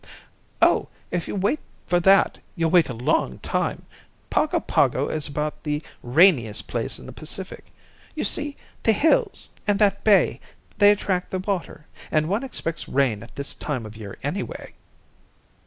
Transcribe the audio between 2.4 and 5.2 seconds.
you'll wait a long time. Pago Pago